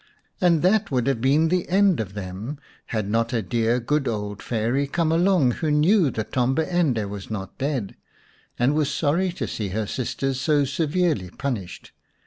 [0.41, 2.57] And that would have been the end of them
[2.87, 7.29] had not a dear good old Fairy come along who knew that Tombi ende was
[7.29, 7.93] not dead,
[8.57, 11.91] and was sorry to see her sisters so severely punished.